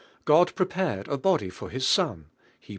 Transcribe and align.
God 0.25 0.55
prepared 0.55 1.07
a 1.09 1.15
body 1.19 1.51
for 1.51 1.69
His 1.69 1.87
Son 1.87 2.25
(Heb. 2.61 2.69